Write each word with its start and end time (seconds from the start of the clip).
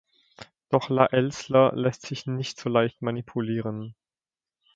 Doch 0.71 0.89
La 0.89 1.05
Elßler 1.11 1.73
lässt 1.75 2.07
sich 2.07 2.25
nicht 2.25 2.59
so 2.59 2.69
leicht 2.69 3.03
manipulieren. 3.03 3.93